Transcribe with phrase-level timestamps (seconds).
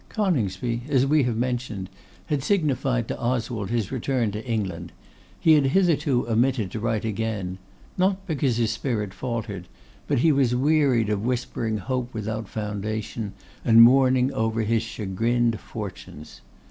[0.09, 1.87] Coningsby, as we have mentioned,
[2.25, 4.91] had signified to Oswald his return to England:
[5.39, 7.59] he had hitherto omitted to write again;
[7.99, 9.67] not because his spirit faltered,
[10.07, 13.33] but he was wearied of whispering hope without foundation,
[13.63, 16.41] and mourning over his chagrined fortunes.